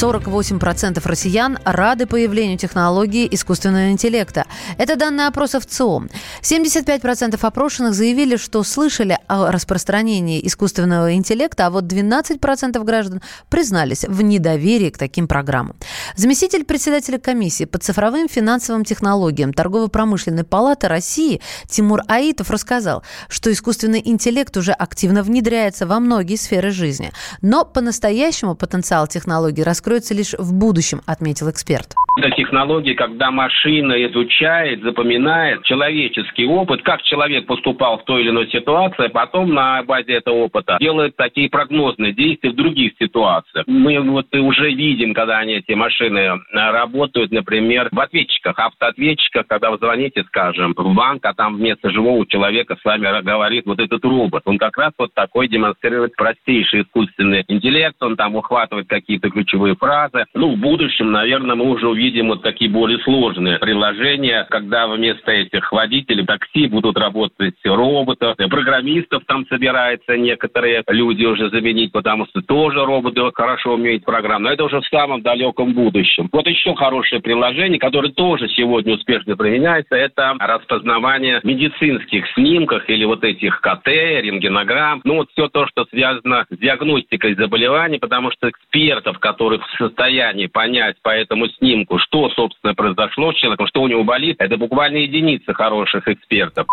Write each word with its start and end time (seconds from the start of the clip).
48% 0.00 0.98
россиян 1.04 1.58
рады 1.62 2.06
появлению 2.06 2.56
технологии 2.56 3.28
искусственного 3.30 3.90
интеллекта. 3.90 4.46
Это 4.78 4.96
данные 4.96 5.26
опроса 5.26 5.60
в 5.60 5.66
ЦИОМ. 5.66 6.08
75% 6.40 7.38
опрошенных 7.38 7.92
заявили, 7.92 8.36
что 8.36 8.62
слышали 8.62 9.18
о 9.26 9.50
распространении 9.50 10.40
искусственного 10.46 11.12
интеллекта, 11.12 11.66
а 11.66 11.70
вот 11.70 11.84
12% 11.84 12.82
граждан 12.82 13.20
признались 13.50 14.06
в 14.06 14.22
недоверии 14.22 14.88
к 14.88 14.96
таким 14.96 15.28
программам. 15.28 15.76
Заместитель 16.16 16.64
председателя 16.64 17.18
комиссии 17.18 17.66
по 17.66 17.76
цифровым 17.76 18.26
финансовым 18.26 18.86
технологиям 18.86 19.52
Торгово-промышленной 19.52 20.44
палаты 20.44 20.88
России 20.88 21.42
Тимур 21.68 22.00
Аитов 22.08 22.50
рассказал, 22.50 23.02
что 23.28 23.52
искусственный 23.52 24.00
интеллект 24.02 24.56
уже 24.56 24.72
активно 24.72 25.22
внедряется 25.22 25.86
во 25.86 26.00
многие 26.00 26.36
сферы 26.36 26.70
жизни. 26.70 27.12
Но 27.42 27.66
по-настоящему 27.66 28.54
потенциал 28.54 29.06
технологий 29.06 29.62
раскроется 29.90 30.14
лишь 30.14 30.34
в 30.38 30.52
будущем, 30.52 31.02
отметил 31.06 31.50
эксперт. 31.50 31.94
Это 32.16 32.30
технология, 32.32 32.94
когда 32.94 33.30
машина 33.30 34.04
изучает, 34.06 34.82
запоминает 34.82 35.62
человеческий 35.62 36.44
опыт, 36.44 36.82
как 36.82 37.02
человек 37.02 37.46
поступал 37.46 37.98
в 37.98 38.04
той 38.04 38.22
или 38.22 38.30
иной 38.30 38.50
ситуации, 38.50 39.06
а 39.06 39.10
потом 39.10 39.54
на 39.54 39.82
базе 39.84 40.14
этого 40.14 40.34
опыта 40.34 40.76
делает 40.80 41.16
такие 41.16 41.48
прогнозные 41.48 42.12
действия 42.12 42.50
в 42.50 42.56
других 42.56 42.92
ситуациях. 42.98 43.64
Мы 43.66 44.00
вот 44.00 44.26
уже 44.34 44.70
видим, 44.70 45.14
когда 45.14 45.38
они, 45.38 45.54
эти 45.54 45.72
машины 45.72 46.40
работают, 46.52 47.30
например, 47.30 47.88
в 47.92 48.00
ответчиках, 48.00 48.58
автоответчиках, 48.58 49.46
когда 49.46 49.70
вы 49.70 49.78
звоните, 49.78 50.24
скажем, 50.24 50.74
в 50.76 50.94
банк, 50.94 51.24
а 51.24 51.32
там 51.32 51.56
вместо 51.56 51.90
живого 51.90 52.26
человека 52.26 52.76
с 52.80 52.84
вами 52.84 53.22
говорит 53.22 53.66
вот 53.66 53.78
этот 53.78 54.04
робот. 54.04 54.42
Он 54.46 54.58
как 54.58 54.76
раз 54.76 54.92
вот 54.98 55.14
такой 55.14 55.48
демонстрирует 55.48 56.16
простейший 56.16 56.82
искусственный 56.82 57.44
интеллект, 57.48 57.96
он 58.02 58.16
там 58.16 58.34
ухватывает 58.34 58.88
какие-то 58.88 59.30
ключевые 59.30 59.76
фразы. 59.76 60.26
Ну, 60.34 60.54
в 60.54 60.58
будущем, 60.58 61.12
наверное, 61.12 61.54
мы 61.54 61.70
уже 61.70 61.88
увидим 61.88 61.99
видим 62.00 62.28
вот 62.28 62.42
такие 62.42 62.70
более 62.70 62.98
сложные 63.00 63.58
приложения, 63.58 64.46
когда 64.48 64.88
вместо 64.88 65.30
этих 65.30 65.70
водителей 65.70 66.24
такси 66.24 66.66
будут 66.66 66.96
работать 66.96 67.54
роботы, 67.64 68.34
программистов 68.36 69.22
там 69.26 69.46
собирается 69.46 70.16
некоторые 70.16 70.82
люди 70.88 71.24
уже 71.26 71.50
заменить, 71.50 71.92
потому 71.92 72.26
что 72.26 72.40
тоже 72.40 72.84
роботы 72.84 73.20
хорошо 73.34 73.74
умеют 73.74 74.04
программу. 74.04 74.44
Но 74.44 74.52
это 74.52 74.64
уже 74.64 74.80
в 74.80 74.86
самом 74.86 75.22
далеком 75.22 75.74
будущем. 75.74 76.28
Вот 76.32 76.46
еще 76.46 76.74
хорошее 76.74 77.20
приложение, 77.20 77.78
которое 77.78 78.12
тоже 78.12 78.48
сегодня 78.48 78.94
успешно 78.94 79.36
применяется, 79.36 79.94
это 79.94 80.34
распознавание 80.38 81.40
медицинских 81.42 82.26
снимков 82.34 82.88
или 82.88 83.04
вот 83.04 83.24
этих 83.24 83.60
КТ, 83.60 83.86
рентгенограмм. 83.86 85.02
Ну 85.04 85.16
вот 85.16 85.30
все 85.32 85.48
то, 85.48 85.66
что 85.66 85.84
связано 85.90 86.46
с 86.48 86.56
диагностикой 86.56 87.34
заболеваний, 87.34 87.98
потому 87.98 88.30
что 88.30 88.48
экспертов, 88.48 89.18
которые 89.18 89.60
в 89.60 89.78
состоянии 89.78 90.46
понять 90.46 90.96
по 91.02 91.10
этому 91.10 91.48
снимку, 91.48 91.89
оценку, 91.90 91.98
что, 91.98 92.28
собственно, 92.30 92.74
произошло 92.74 93.32
с 93.32 93.36
человеком, 93.36 93.66
что 93.66 93.82
у 93.82 93.88
него 93.88 94.04
болит, 94.04 94.36
это 94.38 94.56
буквально 94.56 94.98
единицы 94.98 95.52
хороших 95.52 96.06
экспертов. 96.08 96.66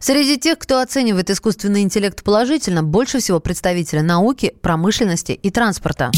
Среди 0.00 0.38
тех, 0.38 0.58
кто 0.58 0.80
оценивает 0.80 1.30
искусственный 1.30 1.82
интеллект 1.82 2.22
положительно, 2.24 2.82
больше 2.82 3.18
всего 3.18 3.40
представители 3.40 4.00
науки, 4.00 4.52
промышленности 4.62 5.32
и 5.32 5.50
транспорта. 5.50 6.10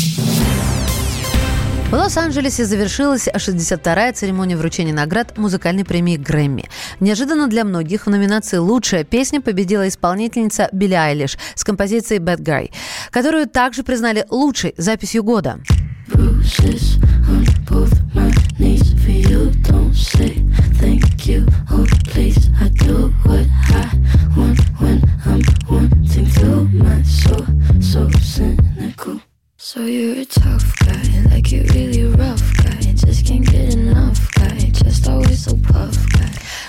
В 1.88 1.92
Лос-Анджелесе 1.92 2.64
завершилась 2.64 3.28
62-я 3.28 4.12
церемония 4.12 4.56
вручения 4.56 4.92
наград 4.92 5.38
музыкальной 5.38 5.84
премии 5.84 6.16
Грэмми. 6.16 6.64
Неожиданно 6.98 7.46
для 7.46 7.64
многих 7.64 8.06
в 8.06 8.10
номинации 8.10 8.56
«Лучшая 8.56 9.04
песня» 9.04 9.40
победила 9.40 9.86
исполнительница 9.86 10.68
Билли 10.72 10.94
Айлиш 10.94 11.38
с 11.54 11.62
композицией 11.62 12.20
«Bad 12.20 12.38
Guy», 12.38 12.70
которую 13.12 13.46
также 13.46 13.84
признали 13.84 14.26
лучшей 14.30 14.74
записью 14.76 15.22
года. 15.22 15.60
Bruises 16.08 16.98
on 17.28 17.44
both 17.64 17.92
my 18.14 18.32
knees 18.58 18.94
for 19.02 19.10
you. 19.10 19.50
Don't 19.62 19.94
say 19.94 20.34
thank 20.74 21.26
you. 21.26 21.46
Oh, 21.70 21.86
please, 22.06 22.48
I 22.60 22.68
do 22.68 23.08
what 23.24 23.46
I 23.68 23.90
want 24.36 24.60
when 24.78 25.02
I'm 25.24 25.42
wanting 25.68 26.26
to. 26.38 26.68
My 26.72 27.02
soul, 27.02 27.44
so 27.80 28.08
cynical. 28.20 29.20
So 29.56 29.80
you're 29.80 30.20
a 30.20 30.24
tough 30.24 30.78
guy, 30.78 31.24
like 31.30 31.50
you 31.50 31.64
really 31.74 32.05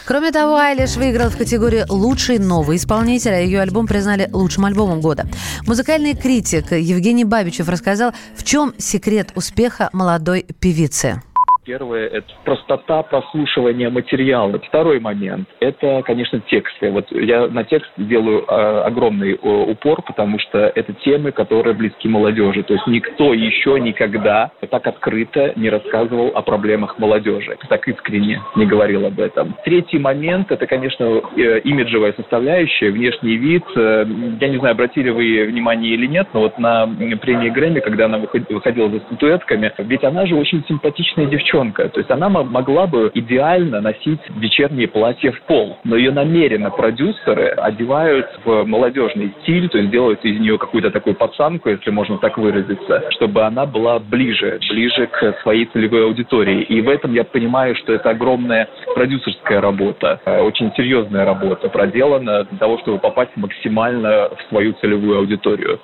Кроме 0.08 0.32
того, 0.32 0.56
Айлиш 0.56 0.96
выиграл 0.96 1.30
в 1.30 1.38
категории 1.38 1.84
«Лучший 1.90 2.40
новый 2.40 2.78
исполнитель», 2.78 3.34
а 3.34 3.40
ее 3.40 3.60
альбом 3.60 3.88
признали 3.88 4.30
лучшим 4.32 4.64
альбомом 4.64 5.02
года. 5.02 5.28
Музыкальный 5.66 6.16
критик 6.16 6.72
Евгений 6.72 7.26
Бабичев 7.26 7.68
рассказал, 7.68 8.14
в 8.34 8.46
чем 8.46 8.74
секрет 8.78 9.34
успеха 9.36 9.90
молодой 9.92 10.46
певицы. 10.62 11.22
Первое– 11.68 12.08
это 12.14 12.28
простота 12.46 13.04
прослушивания 13.04 13.90
материала. 13.90 14.58
Второй 14.70 15.02
момент– 15.02 15.50
это, 15.60 16.02
конечно, 16.06 16.40
тексты. 16.40 16.90
Вот 16.92 17.12
я 17.12 17.48
на 17.48 17.66
текст 17.66 17.92
делаю 17.98 18.46
э, 18.48 18.82
огромный 18.86 19.34
упор, 19.34 20.02
потому 20.02 20.40
что 20.40 20.60
это 20.60 20.94
темы, 20.94 21.34
которые 21.34 21.76
близки 21.76 22.08
молодежи. 22.08 22.64
То 22.64 22.74
есть 22.74 22.88
никто 22.88 23.34
еще 23.34 23.82
никогда 23.82 24.50
так 24.72 24.88
открыто 24.88 25.52
не 25.58 25.70
рассказывал 25.70 26.28
о 26.36 26.42
проблемах 26.42 27.00
молодежи, 27.00 27.58
так 27.68 27.86
искренне 27.90 28.42
не 28.56 28.66
говорил 28.66 29.06
об 29.06 29.20
этом. 29.20 29.54
Третий 29.66 30.00
момент– 30.00 30.50
это, 30.54 30.68
конечно, 30.68 31.22
э, 31.36 31.60
имиджевая 31.66 32.14
составляющая, 32.14 32.92
внешний 32.92 33.36
вид. 33.36 33.66
Э, 33.76 34.06
я 34.40 34.48
не 34.48 34.58
знаю, 34.60 34.72
обратили 34.72 35.10
вы 35.10 35.44
внимание 35.48 35.96
или 35.96 36.06
нет, 36.06 36.30
но 36.32 36.40
вот 36.40 36.58
на 36.60 36.88
премии 37.20 37.50
Грэмми, 37.50 37.82
когда 37.82 38.06
она 38.06 38.20
выходила 38.20 38.90
за 38.90 39.00
статуэтками, 39.00 39.74
ведь 39.80 40.06
она 40.06 40.26
же 40.26 40.36
очень 40.36 40.64
симпатичная 40.66 41.26
девчонка 41.26 41.57
девчонка. 41.58 41.90
То 41.90 42.00
есть 42.00 42.12
она 42.12 42.30
могла 42.30 42.88
бы 42.88 43.12
идеально 43.14 43.82
носить 43.82 44.20
вечернее 44.30 44.88
платье 44.88 45.32
в 45.32 45.42
пол, 45.42 45.78
но 45.84 45.96
ее 45.96 46.12
намеренно 46.12 46.70
продюсеры 46.70 47.50
одевают 47.50 48.28
в 48.46 48.64
молодежный 48.66 49.34
стиль, 49.42 49.70
то 49.70 49.78
есть 49.78 49.92
делают 49.92 50.24
из 50.24 50.40
нее 50.40 50.58
какую-то 50.58 50.92
такую 50.92 51.16
пацанку, 51.16 51.70
если 51.70 51.90
можно 51.90 52.18
так 52.18 52.38
выразиться, 52.38 53.04
чтобы 53.12 53.44
она 53.44 53.66
была 53.66 54.00
ближе, 54.00 54.60
ближе 54.70 55.08
к 55.08 55.38
своей 55.42 55.66
целевой 55.66 56.06
аудитории. 56.06 56.64
И 56.64 56.82
в 56.82 56.90
этом 56.90 57.14
я 57.14 57.24
понимаю, 57.24 57.76
что 57.76 57.94
это 57.94 58.12
огромная 58.12 58.68
продюсерская 58.96 59.62
работа, 59.62 60.20
э, 60.26 60.42
очень 60.42 60.72
серьезная 60.76 61.26
работа 61.26 61.70
проделана 61.70 62.44
для 62.44 62.58
того, 62.58 62.78
чтобы 62.80 63.00
попасть 63.00 63.36
максимально 63.36 64.30
в 64.30 64.50
свою 64.50 64.74
целевую 64.74 65.20
аудиторию. 65.20 65.80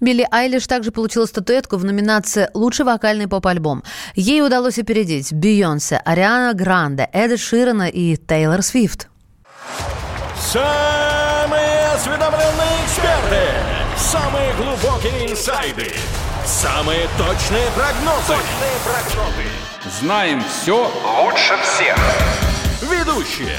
Билли 0.00 0.26
Айлиш 0.30 0.66
также 0.66 0.92
получила 0.92 1.26
статуэтку 1.26 1.76
в 1.76 1.84
номинации 1.84 2.48
«Лучший 2.54 2.86
вокальный 2.86 3.28
поп-альбом». 3.28 3.84
Ей 4.14 4.42
удалось 4.42 4.78
опередить 4.78 5.32
Бейонсе, 5.32 6.00
Ариана 6.04 6.54
Гранде, 6.54 7.08
Эда 7.12 7.36
Ширана 7.36 7.88
и 7.88 8.16
Тейлор 8.16 8.62
Свифт. 8.62 9.08
Самые 10.40 11.86
осведомленные 11.94 12.84
эксперты, 12.86 13.42
самые 13.98 14.54
глубокие 14.54 15.32
инсайды, 15.32 15.92
самые 16.46 17.06
точные 17.18 17.66
прогнозы. 17.76 18.26
Точные 18.26 18.76
прогнозы. 18.82 20.00
Знаем 20.00 20.42
все 20.44 20.90
лучше 21.22 21.54
всех. 21.62 21.98
Ведущие. 22.80 23.58